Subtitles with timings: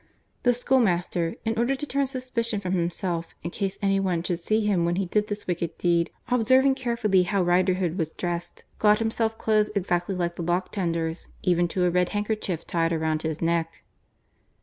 [0.41, 4.65] The schoolmaster, in order to turn suspicion from himself in case any one should see
[4.65, 9.37] him when he did this wicked deed, observing carefully how Riderhood was dressed, got himself
[9.37, 13.83] clothes exactly like the lock tender's, even to a red handkerchief tied around his neck.